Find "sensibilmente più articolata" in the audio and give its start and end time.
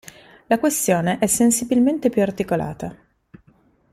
1.27-2.97